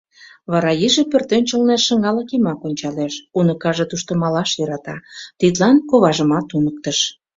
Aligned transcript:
Вара 0.51 0.71
иже 0.85 1.03
пӧртӧнчылнӧ 1.11 1.75
шыҥалык 1.85 2.29
йымак 2.33 2.59
ончалеш: 2.67 3.13
уныкаже 3.37 3.85
тушто 3.91 4.11
малаш 4.21 4.49
йӧрата, 4.59 4.95
тидлан 5.39 5.77
коважымат 5.89 6.45
туныктыш. 6.49 6.99